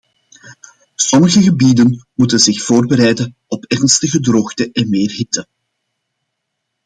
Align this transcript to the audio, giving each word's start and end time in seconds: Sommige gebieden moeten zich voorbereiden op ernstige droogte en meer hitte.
Sommige 0.97 1.41
gebieden 1.41 2.03
moeten 2.15 2.39
zich 2.39 2.63
voorbereiden 2.63 3.35
op 3.47 3.65
ernstige 3.65 4.19
droogte 4.19 4.71
en 4.71 4.89
meer 4.89 5.11
hitte. 5.11 5.47